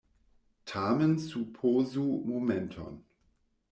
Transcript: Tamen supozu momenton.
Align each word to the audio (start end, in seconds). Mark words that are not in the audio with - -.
Tamen 0.65 1.19
supozu 1.19 2.03
momenton. 2.25 3.03